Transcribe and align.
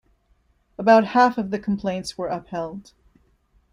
About 0.79 1.03
half 1.05 1.37
of 1.37 1.51
the 1.51 1.59
complaints 1.59 2.17
were 2.17 2.25
upheld. 2.25 2.91